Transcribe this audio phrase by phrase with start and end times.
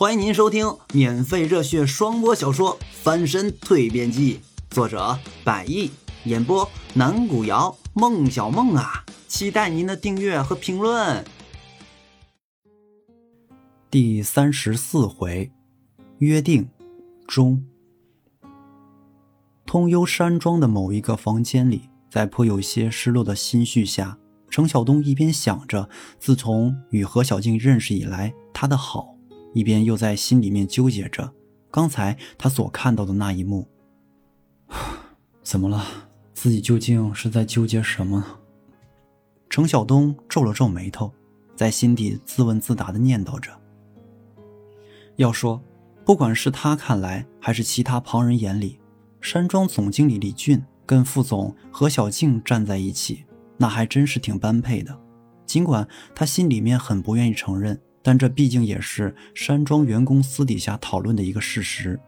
[0.00, 4.40] 欢迎您收听免费热血双播小说《翻身蜕变记》，
[4.74, 5.90] 作者百亿，
[6.24, 11.22] 演播南古瑶、孟小梦啊，期待您的订阅和评论。
[13.90, 15.52] 第三十四回，
[16.20, 16.70] 约定
[17.26, 17.62] 中。
[19.66, 24.16] 通幽山庄的某一个房间里，在颇有些失落的心绪下，
[24.48, 29.19] 程晓东一边想着自从与何小静认识以来他的好。
[29.52, 31.32] 一边又在心里面纠结着
[31.70, 33.68] 刚才他所看到的那一幕。
[35.42, 35.84] 怎么了？
[36.32, 38.24] 自己究竟是在纠结什么？
[39.48, 41.12] 程晓东皱了皱眉头，
[41.56, 43.50] 在心底自问自答的念叨着。
[45.16, 45.62] 要说，
[46.04, 48.78] 不管是他看来，还是其他旁人眼里，
[49.20, 53.24] 山庄总经理李俊跟副总何小静站在一起，
[53.58, 54.98] 那还真是挺般配的。
[55.44, 57.78] 尽管他心里面很不愿意承认。
[58.02, 62.00] 但这毕竟也是山庄员工私底下讨论的一个事实，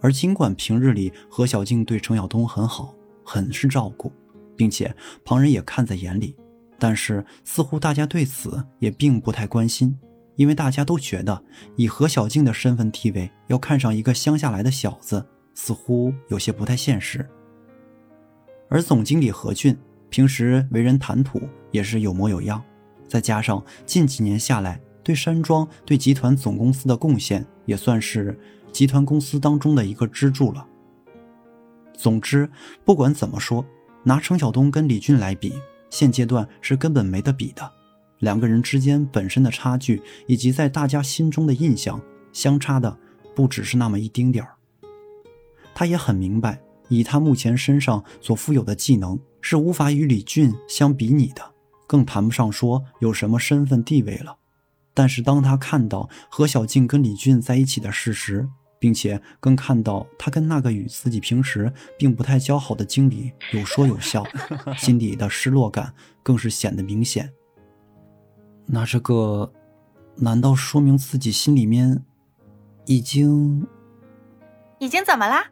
[0.00, 4.12] 而尽管平日里何小静对程晓东很好，很是照顾，
[4.56, 6.36] 并且旁人也看在眼里，
[6.78, 9.98] 但是似乎大家对此也并不太关心，
[10.36, 11.42] 因为大家都觉得
[11.74, 17.28] 以何小静的身份地位，要看上一个乡下来的小子，似乎有些不太现实。
[18.68, 19.76] 而总经理何俊
[20.08, 21.40] 平时为人谈吐，
[21.72, 22.62] 也是有模有样，
[23.08, 24.80] 再加上近几年下来。
[25.06, 28.36] 对山庄、对集团总公司的贡献，也算是
[28.72, 30.66] 集团公司当中的一个支柱了。
[31.96, 32.50] 总之，
[32.84, 33.64] 不管怎么说，
[34.02, 35.52] 拿程晓东跟李俊来比，
[35.90, 37.70] 现阶段是根本没得比的。
[38.18, 42.98] 两个人之间本身的差距，以及在大家心中的印象，相差的
[43.32, 44.56] 不只是那么一丁点儿。
[45.72, 51.42] 他也很明白，以他目前身上所富有的技能，是无法与李俊相比拟的，
[51.86, 54.38] 更谈不上说有什么身份地位了。
[54.96, 64.24] 但是当他看到何小静跟李俊在一起的事实，并且更看到他跟那个与自己平时并不太交好的经理有说有笑，
[64.78, 65.92] 心底的失落感
[66.22, 67.30] 更是显得明显。
[68.64, 69.52] 那这个，
[70.16, 72.02] 难道说明自己心里面
[72.86, 73.66] 已经
[74.78, 75.44] 已经怎么啦？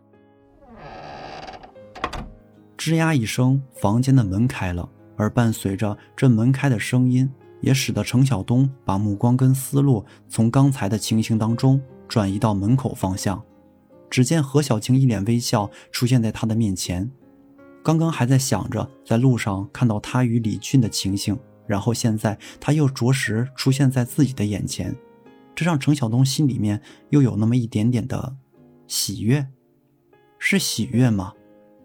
[2.78, 4.88] 吱呀一声，房间的门开了，
[5.18, 7.30] 而伴随着这门开的声音。
[7.64, 13.42] 也使得程晓东把目光跟思路从刚才的情形当中转移到门口方向。
[14.10, 17.10] 只见何小青一脸微笑出现在他的面前。
[17.82, 21.36] 刚刚还在想着在路上看到他与李俊的情形，
[21.66, 24.94] 然后现在他又着实出现在自己的眼前，
[25.54, 28.36] 这让程晓东心里面又有那么一点点的
[28.86, 29.48] 喜悦。
[30.38, 31.32] 是喜悦吗？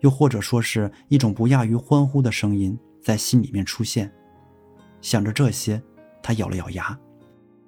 [0.02, 4.14] 又或者说是一种不亚于欢呼的声音在心里面出现？
[5.02, 5.82] 想着这些，
[6.22, 6.98] 他咬了咬牙：“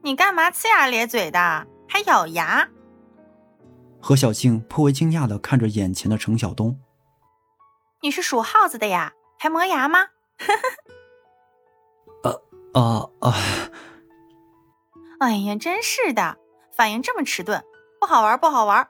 [0.04, 2.68] 你干嘛呲牙咧嘴的，还咬牙？”
[4.02, 6.80] 何小静颇为惊讶的看着眼前的程晓东
[8.02, 10.08] ：“你是属耗子的呀，还磨牙吗
[12.24, 12.32] ？”“呃
[12.74, 13.36] 啊啊
[15.22, 16.38] ！”“哎呀，真是的，
[16.76, 17.64] 反应这么迟钝，
[18.00, 18.88] 不好玩，不好玩。”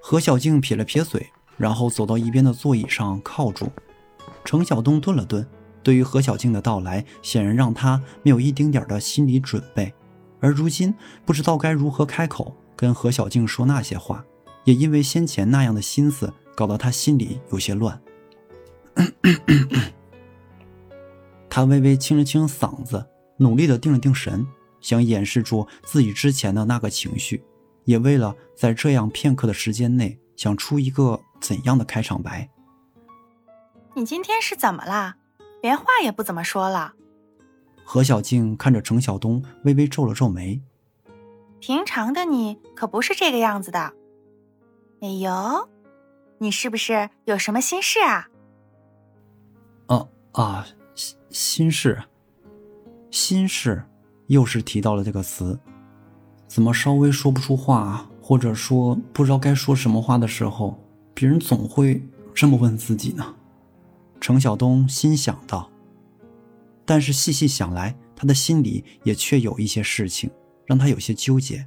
[0.00, 3.68] 何小静撇了撇嘴，然后走到一边的座椅上靠住。
[4.44, 5.44] 程晓东顿了顿。
[5.86, 9.94] 对于何小静的到来，显然让他没有一丁点的心理准备，
[10.40, 10.92] 而如今
[11.24, 14.24] 不知道该如何开口跟何小静说那些话，
[14.64, 18.02] 也因为先前那样的心思，搞得他心里有些乱。
[21.48, 24.44] 他微微清了清嗓子，努力的定了定神，
[24.80, 27.44] 想掩饰住自己之前的那个情绪，
[27.84, 32.50] 也为了在这样片刻的时间内，想出一个怎样的开场白。
[33.94, 35.18] 你今天是怎么了？
[35.62, 36.94] 连话也不怎么说了。
[37.84, 40.60] 何小静看着程晓东，微微皱了皱眉。
[41.60, 43.92] 平常的你可不是这个样子的。
[45.00, 45.68] 哎呦，
[46.38, 48.28] 你是不是有什么心事啊？
[49.86, 52.02] 哦啊，心心事，
[53.10, 53.84] 心事，
[54.26, 55.58] 又是提到了这个词。
[56.48, 60.82] 怎么稍微说不出话，或者说不知道该说什么话的时候，
[61.14, 62.02] 别人总会
[62.34, 63.35] 这么问自己呢？
[64.20, 65.70] 程晓东心想到，
[66.84, 70.30] 但是细细想来，他的心里也确有一些事情
[70.64, 71.66] 让他有些纠结。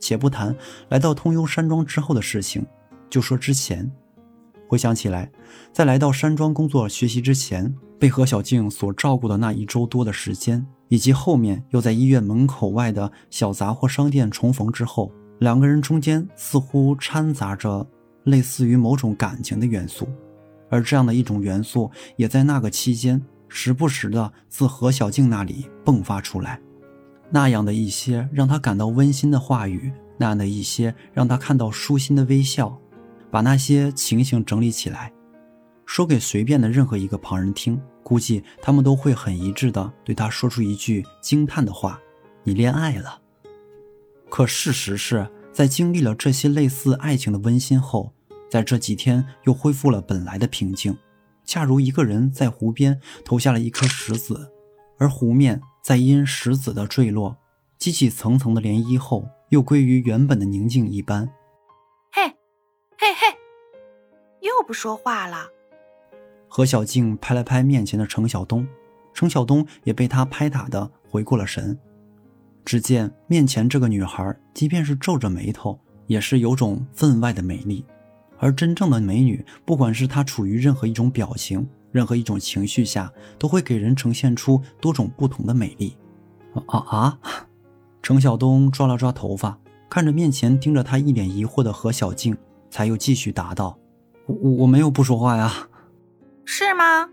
[0.00, 0.54] 且不谈
[0.90, 2.64] 来到通幽山庄之后的事情，
[3.10, 3.90] 就说之前，
[4.68, 5.28] 回想起来，
[5.72, 15.10] 在来到山庄工作学习之前，被何小静所照顾的那一周多的时间，以及后面又在医院门口外的小杂货商店重逢之后，
[15.40, 17.84] 两个人中间似乎掺杂着
[18.22, 20.08] 类似于某种感情的元素。
[20.70, 26.60] 而这样的一种元素，也在那个期间时不时的自何小静那里迸发出来。
[27.30, 32.78] 那样的一些让他感到温馨的话语，那样的一些让他看到舒心的微笑，
[33.30, 35.12] 把那些情形整理起来，
[35.84, 42.00] 说给随便的任何一个旁人听，估计他们都会很一致的对他说出一句惊叹的话
[42.44, 43.20] ：“你恋爱了。”
[44.30, 48.14] 可事实是在经历了这些类似爱情的温馨后，
[48.50, 50.96] 在这几天又恢复了本来的平静，
[51.44, 54.50] 恰如一个人在湖边投下了一颗石子，
[54.98, 57.36] 而湖面在因石子的坠落
[57.78, 61.30] 激起层层的涟漪后，又归于原本的宁静一般。
[62.10, 62.22] 嘿，
[62.98, 63.36] 嘿嘿，
[64.40, 65.46] 又不说话了。
[66.48, 68.66] 何小静拍了拍面前的程晓东，
[69.12, 71.78] 程晓东也被他拍打的回过了神。
[72.64, 77.84] 只见面前这个女孩，即便是皱着眉头，也是有种分外的美丽。
[78.38, 85.96] 而真正的美女，不管是她处于任何一种表情、任何一种情绪下，都会给人呈现出多种不同的美丽。
[86.66, 87.18] 啊啊！
[88.02, 89.58] 程晓东抓了抓头发，
[89.90, 92.36] 看着面前盯着他一脸疑惑的何小静，
[92.70, 93.78] 才又继续答道
[94.26, 95.68] ：“我我没有不说话呀。”
[96.44, 97.10] 是吗？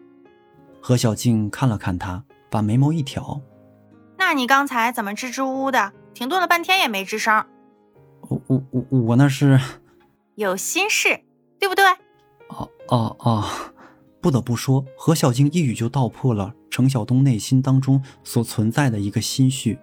[0.80, 3.42] 何小静看了看他，把眉毛一挑。
[4.18, 7.46] 那你刚才怎么支支吾吾的，停顿了半天也没吱声？
[8.22, 9.60] 我我我我那是
[10.36, 11.22] 有心事，
[11.58, 11.86] 对不对？
[12.50, 13.46] 哦哦哦！
[14.20, 19.80] 不得不说，何小静一语就道破了程晓东内心当中所存在的一个心绪。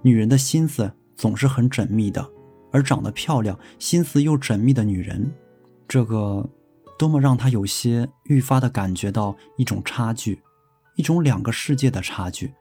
[0.00, 2.26] 女人的心思总是很缜密的，
[2.72, 5.30] 而长得漂亮、心思又缜密的女人，
[5.86, 6.48] 这个
[6.98, 10.40] 多么让他有些愈发的感觉到一种差距，
[10.94, 12.54] 一种两个世界的差距。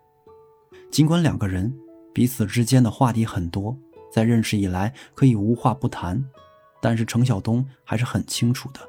[0.91, 1.73] 尽管两个人
[2.13, 3.77] 彼此之间的话题很多，
[4.11, 6.21] 在认识以来可以无话不谈，
[6.85, 8.79] 但是程晓东还是很清楚的，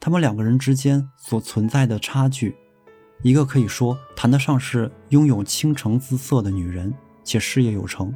[0.00, 2.56] 他们两个人之间所存在的差距，
[3.20, 6.90] 一个可以说谈得上是拥有倾城姿色的女人，
[7.22, 8.10] 且事业有成；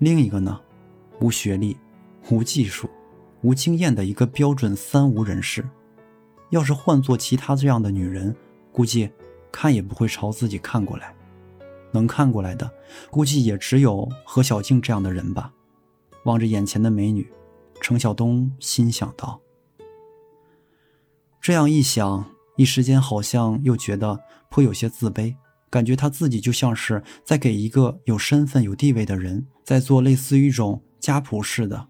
[0.00, 0.60] 另一个呢，
[1.22, 1.74] 无学历、
[2.28, 2.90] 无技术、
[3.40, 5.66] 无经验的一个标准三无人士。
[6.50, 8.36] 要是换做其他这样的女人，
[8.72, 9.08] 估计
[9.50, 11.14] 看也不会朝自己看过来。
[11.92, 12.70] 能看过来的，
[13.10, 15.50] 估计也只有何小静这样的人吧。
[16.24, 17.26] 望着眼前的美女，
[17.80, 19.40] 程晓东心想道
[21.40, 25.34] ：“这样一想，一时间好像又觉得颇有些自卑，
[25.70, 31.88] 感觉他自己就像是在给一个有身份、有地位的人在做类似于一种家仆似的。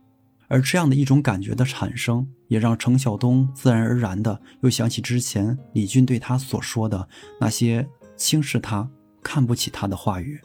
[0.48, 7.08] 而这样的一种感觉的产生，也让程晓东自然而然的又想起之前李俊对他所说的
[7.40, 8.88] 那些轻视他。”
[9.22, 10.40] 看不起他的话语。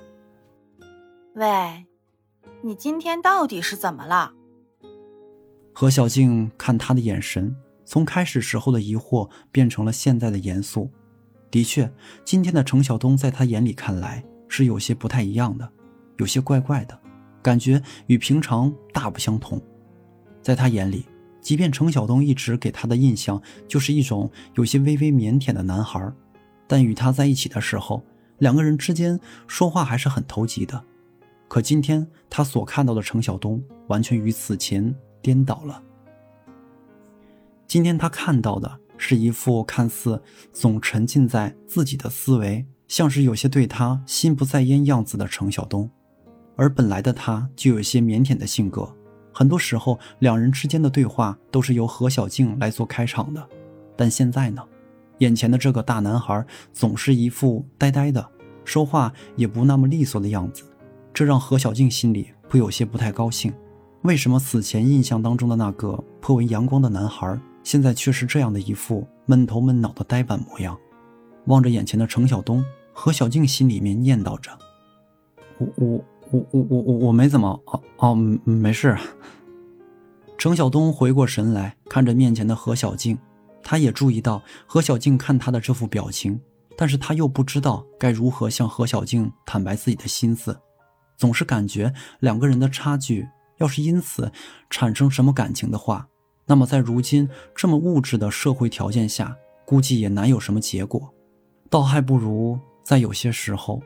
[1.34, 1.86] 喂，
[2.62, 4.34] 你今天到底是怎么了？
[5.78, 10.90] 何小静看他的眼神，从开始时候的疑惑变成了现在的严肃。
[11.52, 11.92] 的确，
[12.24, 15.70] 今天的程晓东在他眼里看来是有些不太一样的，
[16.16, 16.98] 有些怪怪的，
[17.42, 19.62] 感觉与平常大不相同。
[20.42, 21.06] 在他眼里，
[21.42, 26.10] 即便程晓东一直给他的印象就是一种有些微微腼腆的男孩，
[26.68, 28.02] 但与他在一起的时候。
[28.38, 30.82] 两个人之间说话还是很投机的，
[31.50, 34.96] 可今天他所看到的程晓东完全与此前
[35.26, 35.82] 颠倒了。
[37.66, 40.22] 今天他看到的是一副看似
[40.54, 45.90] 总沉浸在自己的思维，像是有些对他心不在焉样子的程晓东，
[46.56, 48.88] 而本来的他就有些腼腆的性格，
[49.34, 53.50] 很多时候两人之间的对话都是由何小静来做开场的，
[53.98, 54.62] 但现在呢？
[55.18, 58.24] 眼前的这个大男孩总是一副呆呆的，
[58.64, 60.66] 说话也不那么利索的样子，
[61.12, 63.52] 这让何小静心里会有些不太高兴。
[64.06, 70.78] 为什么此前印象当中的那个颇为阳光的男孩，现在却是这样的一副闷头闷脑的呆板模样？
[71.46, 74.52] 望着眼前的程晓东，何小静心里面念叨着
[75.58, 77.60] ：“我我我我我我我没怎么……
[77.66, 78.96] 哦哦，没事。”
[80.38, 83.18] 程晓东回过神来，看着面前的何小静。
[83.64, 86.40] 他也注意到何小静看他的这副表情，
[86.78, 90.56] 但是他又不知道该如何向何小静坦白自己的心思，
[91.18, 94.32] 总是感觉两个人的差距，要是因此
[94.70, 96.08] 产生什么感情的话，
[96.46, 99.36] 那么在如今这么物质的社会条件下，
[99.66, 101.14] 估计也难有什么结果，
[101.70, 103.82] 倒还不如在有些时候，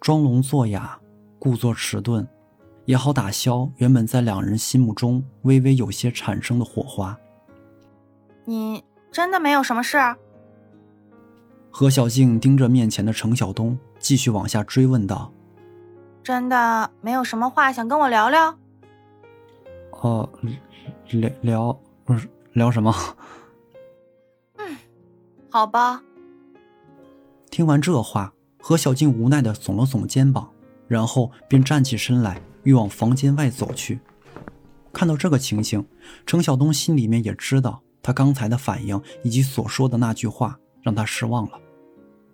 [0.00, 0.98] 装聋作哑，
[1.38, 2.26] 故作迟钝，
[2.84, 7.18] 也好打消原本在两人心目中微微有些产生的火花。
[8.44, 8.84] 你。
[9.12, 9.96] 真的没有什么事。
[11.70, 15.32] 何小静盯着面前的程晓东，继续往下追问道
[16.22, 18.58] ：“真的没有什么话想跟我聊聊
[20.00, 20.28] ？”“哦，
[21.10, 21.80] 聊聊，
[22.52, 22.94] 聊什么
[24.58, 24.76] ？”“嗯，
[25.50, 26.02] 好吧。”
[27.50, 30.50] 听完这话，何小静无奈的耸了耸肩膀，
[30.86, 34.00] 然后便站起身来，欲往房间外走去。
[34.92, 35.86] 看到这个情形，
[36.26, 41.58] 程晓东心里面也知道，他刚才的反应以及所说的那句话让他失望了。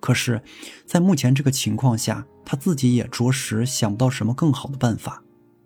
[0.01, 0.43] 可是，
[0.85, 5.23] 在目前这个情况下，他自己也着实想不到什么更好的办法。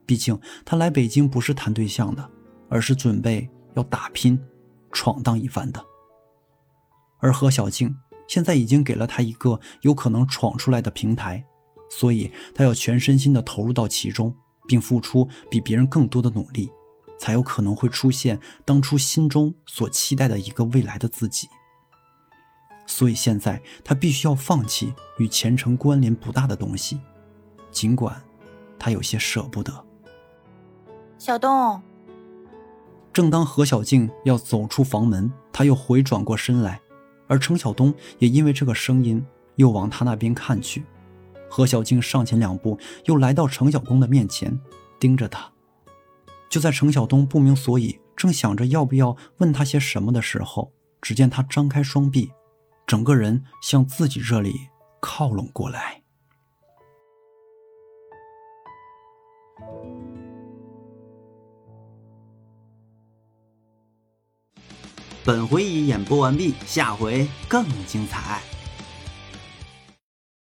[0.07, 2.31] 毕竟，他来北京不是谈对象的，
[2.69, 4.41] 而是准备要打拼、
[4.93, 5.85] 闯荡一番的。
[7.19, 7.95] 而何小静
[8.29, 11.45] 现在已经给了他一个有可能闯出来的平台。
[11.89, 14.35] 所以，他要全身心的投入到其中，
[14.67, 16.71] 并付出比别人更多的努力，
[17.19, 21.49] 才有可能会出现当初心中所期待的一个未来的自己。
[22.87, 27.01] 所以，现在他必须要放弃与前程关联不大的东西，
[27.71, 28.21] 尽管
[28.79, 29.87] 他有些舍不得。
[31.19, 31.81] 小东。
[33.13, 36.81] 正当何小静要走出房门，他又回转过身来，
[37.27, 40.85] 而程晓东也因为这个声音又往他那边看去。
[41.49, 44.59] 何小静上前两步，又来到程晓东的面前，
[45.01, 45.51] 盯着他。
[46.51, 50.71] 就在程晓东不明所以，正想着要不要问他些什么的时候，
[51.01, 52.31] 只见他张开双臂，
[52.87, 54.55] 整个人向自己这里
[55.01, 56.03] 靠拢过来。
[65.27, 68.41] 本回已演播完毕，下回更精彩。